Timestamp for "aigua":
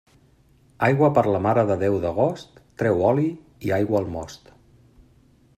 0.87-1.09, 3.81-4.03